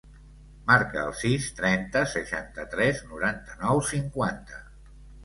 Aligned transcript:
Marca 0.69 1.01
el 1.09 1.11
sis, 1.19 1.49
trenta, 1.59 2.01
seixanta-tres, 2.13 3.03
noranta-nou, 3.11 3.83
cinquanta. 3.91 4.65